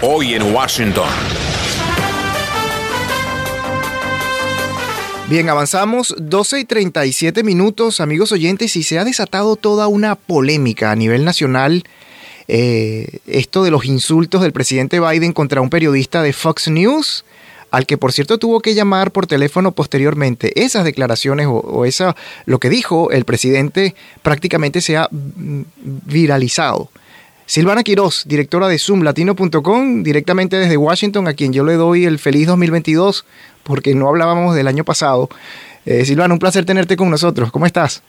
[0.00, 1.08] Hoy en Washington.
[5.28, 10.92] Bien, avanzamos 12 y 37 minutos, amigos oyentes, y se ha desatado toda una polémica
[10.92, 11.82] a nivel nacional.
[12.46, 17.24] Eh, esto de los insultos del presidente Biden contra un periodista de Fox News,
[17.72, 20.62] al que por cierto tuvo que llamar por teléfono posteriormente.
[20.62, 22.14] Esas declaraciones o, o esa,
[22.46, 26.88] lo que dijo el presidente prácticamente se ha mm, viralizado.
[27.48, 32.46] Silvana Quiroz, directora de zoomlatino.com, directamente desde Washington, a quien yo le doy el feliz
[32.46, 33.24] 2022,
[33.62, 35.30] porque no hablábamos del año pasado.
[35.86, 37.50] Eh, Silvana, un placer tenerte con nosotros.
[37.50, 38.02] ¿Cómo estás?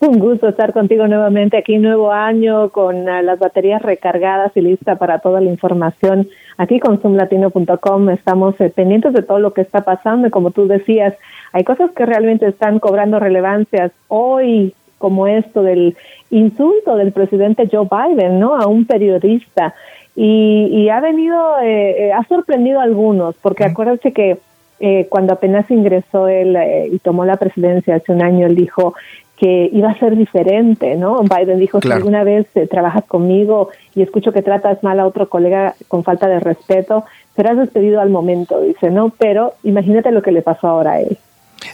[0.00, 4.96] Un gusto estar contigo nuevamente aquí, nuevo año, con uh, las baterías recargadas y lista
[4.96, 6.28] para toda la información.
[6.56, 10.66] Aquí con zoomlatino.com estamos eh, pendientes de todo lo que está pasando y como tú
[10.66, 11.14] decías,
[11.52, 15.96] hay cosas que realmente están cobrando relevancias hoy, como esto del
[16.30, 18.54] insulto del presidente Joe Biden, ¿no?
[18.54, 19.74] A un periodista.
[20.14, 24.38] Y, y ha venido, eh, eh, ha sorprendido a algunos, porque acuérdense que
[24.78, 28.94] eh, cuando apenas ingresó él eh, y tomó la presidencia hace un año, él dijo
[29.36, 31.22] que iba a ser diferente, ¿no?
[31.22, 31.96] Biden dijo, Claro.
[31.96, 36.04] si alguna vez eh, trabajas conmigo y escucho que tratas mal a otro colega con
[36.04, 37.04] falta de respeto,
[37.36, 39.12] serás despedido al momento, dice, ¿no?
[39.18, 41.16] Pero imagínate lo que le pasó ahora a él.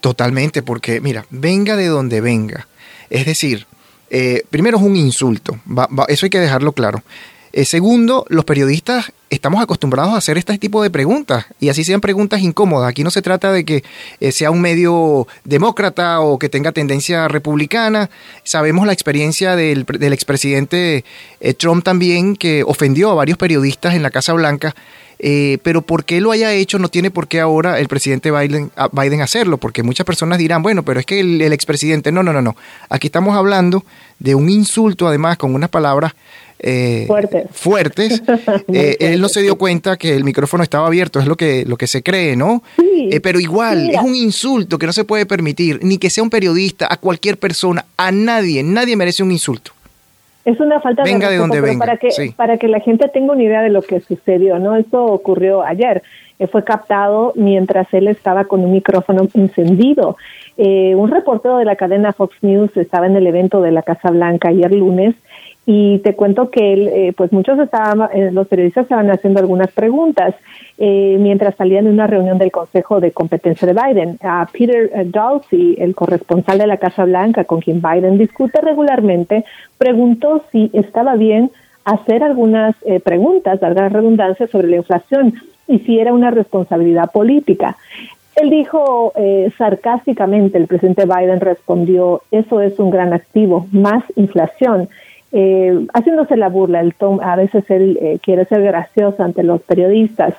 [0.00, 2.66] Totalmente, porque mira, venga de donde venga.
[3.10, 3.66] Es decir,
[4.10, 7.02] eh, primero es un insulto, va- va- eso hay que dejarlo claro.
[7.52, 12.00] Eh, segundo, los periodistas estamos acostumbrados a hacer este tipo de preguntas y así sean
[12.00, 12.88] preguntas incómodas.
[12.88, 13.82] Aquí no se trata de que
[14.20, 18.08] eh, sea un medio demócrata o que tenga tendencia republicana.
[18.44, 21.04] Sabemos la experiencia del, del expresidente
[21.40, 24.76] eh, Trump también que ofendió a varios periodistas en la Casa Blanca.
[25.22, 28.70] Eh, pero por qué lo haya hecho no tiene por qué ahora el presidente Biden,
[28.74, 32.22] a- Biden hacerlo, porque muchas personas dirán, bueno, pero es que el, el expresidente, no,
[32.22, 32.56] no, no, no.
[32.88, 33.84] Aquí estamos hablando
[34.18, 36.14] de un insulto, además, con unas palabras
[36.58, 37.44] eh, Fuertes.
[37.52, 38.22] fuertes.
[38.72, 41.76] Eh, él no se dio cuenta que el micrófono estaba abierto, es lo que, lo
[41.76, 42.62] que se cree, ¿no?
[42.78, 44.00] Sí, Eh, pero igual, mira.
[44.00, 47.38] es un insulto que no se puede permitir, ni que sea un periodista, a cualquier
[47.38, 49.72] persona, a nadie, nadie merece un insulto.
[50.44, 52.30] Es una falta Venga de de respeto, donde pero venga, para que sí.
[52.30, 54.76] para que la gente tenga una idea de lo que sucedió, ¿no?
[54.76, 56.02] Esto ocurrió ayer.
[56.38, 60.16] Eh, fue captado mientras él estaba con un micrófono encendido.
[60.62, 64.10] Eh, un reportero de la cadena Fox News estaba en el evento de la Casa
[64.10, 65.14] Blanca ayer lunes
[65.64, 70.34] y te cuento que eh, pues muchos estaban, eh, los periodistas estaban haciendo algunas preguntas
[70.76, 74.18] eh, mientras salían de una reunión del Consejo de Competencia de Biden.
[74.22, 79.46] A Peter eh, Dawsey, el corresponsal de la Casa Blanca con quien Biden discute regularmente,
[79.78, 81.50] preguntó si estaba bien
[81.86, 85.32] hacer algunas eh, preguntas, larga redundancia, sobre la inflación
[85.66, 87.78] y si era una responsabilidad política.
[88.40, 94.88] Él dijo eh, sarcásticamente, el presidente Biden respondió, eso es un gran activo, más inflación.
[95.32, 99.60] Eh, haciéndose la burla, el Tom, a veces él eh, quiere ser gracioso ante los
[99.62, 100.34] periodistas.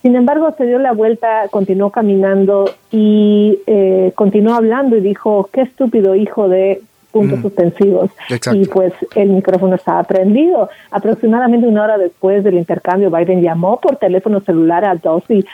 [0.00, 5.62] Sin embargo, se dio la vuelta, continuó caminando y eh, continuó hablando y dijo, qué
[5.62, 6.80] estúpido hijo de
[7.12, 7.42] puntos Mm.
[7.42, 8.10] suspensivos.
[8.30, 8.58] Exacto.
[8.58, 10.70] Y pues el micrófono estaba prendido.
[10.90, 15.44] Aproximadamente una hora después del intercambio, Biden llamó por teléfono celular a Dawsey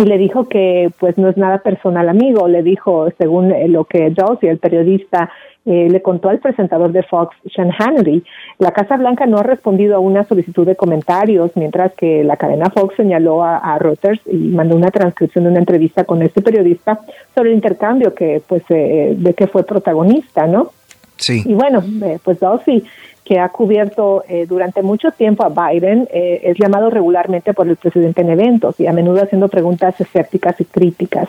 [0.00, 2.48] y le dijo que pues no es nada personal amigo.
[2.48, 5.30] Le dijo, según eh, lo que Dawsey, el periodista,
[5.66, 8.24] eh, le contó al presentador de Fox, Sean Hannity.
[8.58, 12.70] La Casa Blanca no ha respondido a una solicitud de comentarios, mientras que la cadena
[12.70, 17.00] Fox señaló a, a Reuters y mandó una transcripción de una entrevista con este periodista
[17.34, 20.70] sobre el intercambio que pues eh, de que fue protagonista, ¿no?
[21.16, 21.42] Sí.
[21.44, 22.82] Y bueno, eh, pues Dawsey,
[23.30, 27.76] que ha cubierto eh, durante mucho tiempo a Biden, eh, es llamado regularmente por el
[27.76, 31.28] presidente en eventos y a menudo haciendo preguntas escépticas y críticas.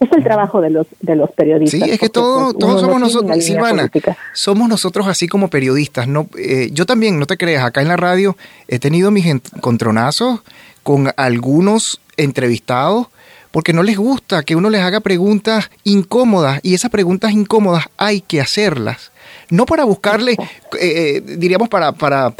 [0.00, 1.80] Es el trabajo de los de los periodistas.
[1.80, 4.16] Sí, es que porque, todo, pues, todos somos no nosotros, Silvana, política.
[4.32, 6.08] somos nosotros así como periodistas.
[6.08, 8.36] No, eh, yo también, no te creas, acá en la radio
[8.66, 10.40] he tenido mis encontronazos
[10.82, 13.06] con algunos entrevistados
[13.56, 18.20] porque no les gusta que uno les haga preguntas incómodas y esas preguntas incómodas hay
[18.20, 19.12] que hacerlas.
[19.48, 20.36] No para buscarle, eh,
[20.78, 21.92] eh, diríamos, para...
[21.92, 22.34] para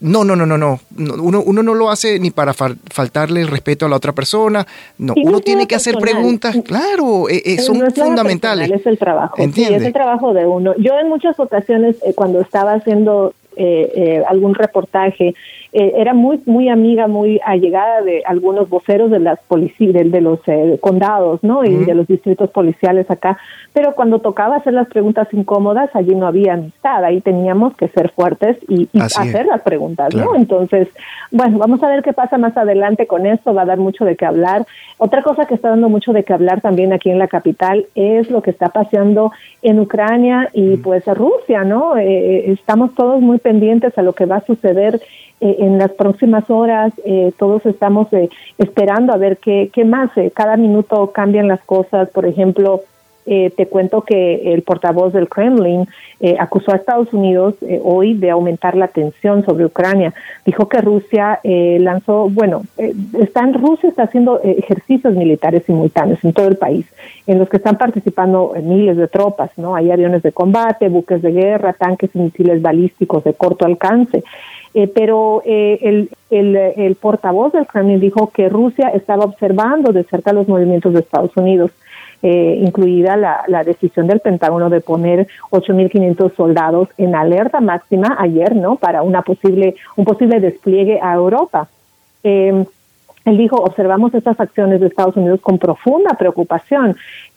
[0.00, 0.80] no, no, no, no, no.
[0.96, 4.10] No, Uno, uno no lo hace ni para fal- faltarle el respeto a la otra
[4.12, 4.66] persona.
[4.98, 8.68] No, Sí, uno tiene que hacer preguntas, claro, eh, eh, Eh, son no fundamentales.
[8.72, 9.36] es el trabajo.
[9.36, 9.76] Sí, ¿Entiende?
[9.76, 10.74] es el trabajo de uno.
[10.78, 15.34] Yo en muchas ocasiones, eh, cuando estaba haciendo eh, eh, algún reportaje,
[15.72, 20.20] eh, era muy muy amiga, muy allegada de algunos voceros de las policías, de, de
[20.20, 21.64] los eh, condados, ¿no?
[21.64, 23.38] Y de los distritos policiales acá.
[23.72, 27.04] Pero cuando tocaba hacer las preguntas incómodas, allí no había amistad.
[27.04, 29.16] Ahí teníamos que ser fuertes y, y es.
[29.16, 30.32] hacer las preguntas, Claro.
[30.32, 30.36] ¿no?
[30.36, 30.88] Entonces,
[31.30, 33.54] bueno, vamos a ver qué pasa más adelante con esto.
[33.54, 34.66] Va a dar mucho de qué hablar.
[34.98, 38.30] Otra cosa que está dando mucho de qué hablar también aquí en la capital es
[38.30, 39.30] lo que está pasando
[39.62, 41.96] en Ucrania y pues Rusia, ¿no?
[41.96, 45.00] Eh, estamos todos muy pendientes a lo que va a suceder
[45.40, 46.92] eh, en las próximas horas
[47.38, 48.08] todos estamos
[48.58, 50.10] esperando a ver qué, más.
[50.34, 52.08] cada minuto cambian las cosas.
[52.10, 52.82] Por ejemplo,
[53.26, 55.86] eh, te cuento que el portavoz del Kremlin
[56.20, 60.14] eh, acusó a Estados Unidos eh, hoy de aumentar la tensión sobre Ucrania.
[60.46, 66.48] Dijo que Rusia lanzó, bueno, está en Rusia está haciendo ejercicios militares simultáneos en todo
[66.48, 66.86] el país,
[67.26, 69.74] en los que están participando miles de tropas, ¿no?
[69.76, 74.24] Hay aviones de combate, buques de guerra, tanques y misiles balísticos de corto alcance.
[74.94, 80.46] Pero el, el, el portavoz del Kremlin dijo que Rusia estaba observando de cerca los
[80.46, 81.72] movimientos de Estados Unidos
[82.22, 88.54] eh, incluida la, la, decisión del Pentágono de poner 8.500 soldados en alerta máxima ayer,
[88.54, 88.76] ¿no?
[88.76, 91.68] Para una posible, un posible despliegue a Europa.
[93.30, 96.96] Él dijo, observamos estas acciones de Estados Unidos con profunda preocupación.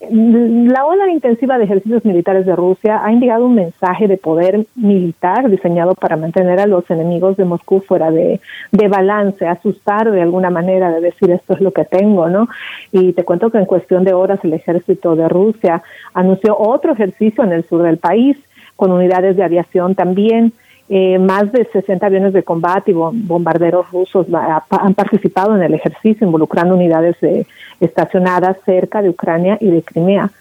[0.09, 5.51] La ola intensiva de ejercicios militares de Rusia ha indicado un mensaje de poder militar
[5.51, 8.41] diseñado para mantener a los enemigos de Moscú fuera de,
[8.71, 12.47] balance, asustar de alguna manera, de decir esto es lo que tengo, ¿no?
[12.91, 15.83] Y te cuento que en cuestión de horas el ejército de Rusia
[16.15, 18.35] anunció otro ejercicio en el sur del país
[18.75, 20.53] con unidades de aviación también
[20.89, 24.27] eh, más de 60 aviones de combate y bombarderos rusos
[24.69, 27.15] han participado en el ejercicio, involucrando unidades
[27.79, 30.31] estacionadas cerca de Ucrania y de Crimea.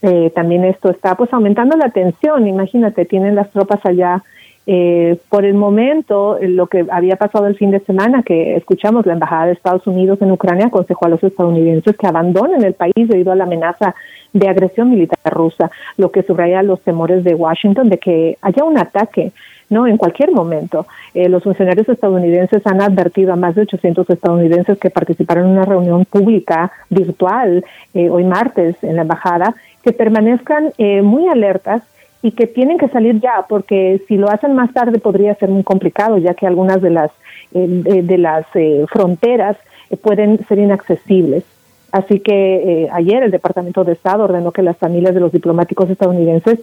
[0.00, 2.46] Eh, también esto está pues aumentando la tensión.
[2.46, 4.22] Imagínate, tienen las tropas allá.
[4.70, 9.14] Eh, por el momento, lo que había pasado el fin de semana, que escuchamos la
[9.14, 13.32] Embajada de Estados Unidos en Ucrania aconsejó a los estadounidenses que abandonen el país debido
[13.32, 13.94] a la amenaza
[14.34, 18.76] de agresión militar rusa, lo que subraya los temores de Washington de que haya un
[18.76, 19.32] ataque
[19.70, 19.86] ¿no?
[19.86, 20.86] En cualquier momento.
[21.14, 25.64] Eh, los funcionarios estadounidenses han advertido a más de 800 estadounidenses que participaron en una
[25.64, 31.82] reunión pública virtual eh, hoy martes en la embajada que permanezcan eh, muy alertas
[32.22, 35.62] y que tienen que salir ya porque si lo hacen más tarde podría ser muy
[35.62, 37.10] complicado ya que algunas de las
[37.52, 38.46] de, las
[38.90, 39.56] fronteras
[40.02, 41.44] pueden ser inaccesibles.
[41.92, 46.58] Así que ayer el Departamento de Estado ordenó que las familias de los diplomáticos estadounidenses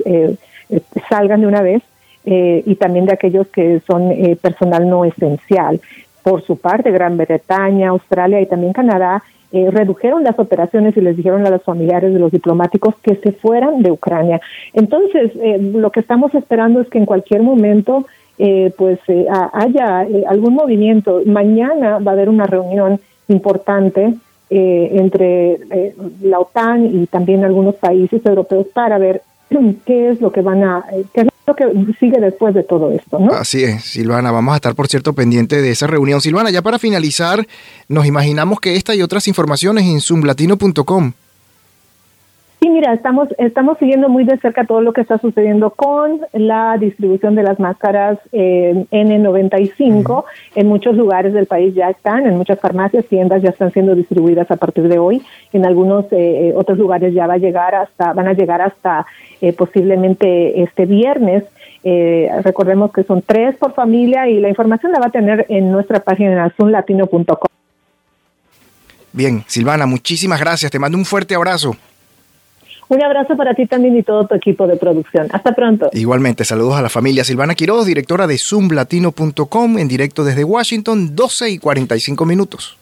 [1.10, 1.82] salgan de una vez
[2.28, 5.80] eh, y también de aquellos que son eh, personal no esencial.
[6.24, 9.22] Por su parte, Gran Bretaña, Australia y también Canadá
[9.56, 13.32] eh, redujeron las operaciones y les dijeron a los familiares de los diplomáticos que se
[13.32, 14.42] fueran de Ucrania.
[14.74, 18.06] Entonces, lo que estamos esperando es que en cualquier momento
[18.78, 19.00] pues
[19.54, 21.22] haya algún movimiento.
[21.26, 23.00] Mañana va a haber una reunión
[23.30, 24.14] importante
[24.50, 25.60] entre
[26.22, 29.22] la OTAN y también algunos países europeos para ver
[29.86, 31.66] qué es lo que van a, qué lo que
[32.00, 33.34] sigue después de todo esto, ¿no?
[33.34, 34.32] Así es, Silvana.
[34.32, 36.22] Vamos a estar, por cierto, pendiente de esa reunión.
[36.22, 37.46] Silvana, ya para finalizar,
[37.88, 41.14] nos imaginamos que esta y otras informaciones en zoomlatino.com.
[42.66, 46.80] Sí, mira, estamos, estamos siguiendo muy de cerca todo lo que está sucediendo con la
[46.80, 50.24] distribución de las máscaras eh, N95.
[50.56, 54.50] En muchos lugares del país ya están, en muchas farmacias, tiendas ya están siendo distribuidas
[54.50, 55.22] a partir de hoy.
[55.54, 59.06] En algunos eh, otros lugares ya va a llegar hasta, van a llegar hasta
[59.42, 61.44] eh, posiblemente este viernes.
[62.44, 66.00] recordemos que son tres por familia y la información la va a tener en nuestra
[66.00, 67.48] página zoomlatino.com.
[69.14, 70.72] Bien, Silvana, muchísimas gracias.
[70.72, 71.78] Te mando un fuerte abrazo.
[72.88, 75.28] Un abrazo para ti también y todo tu equipo de producción.
[75.32, 75.90] Hasta pronto.
[75.94, 81.50] Igualmente, saludos a la familia Silvana Quiroz, directora de zoomlatino.com, en directo desde Washington, 12
[81.50, 82.78] y 45 minutos.